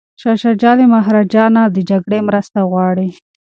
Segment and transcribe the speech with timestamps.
[0.21, 3.09] شاه شجاع له مهاراجا نه د جګړې مرسته غواړي.